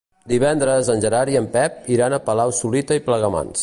[0.31, 3.59] Divendres en Gerard i en Pep iran a Palau-solità i Plegamans.